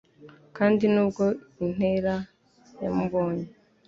[0.57, 1.25] kandi nubwo
[1.65, 2.15] intera
[2.83, 3.47] yamubonye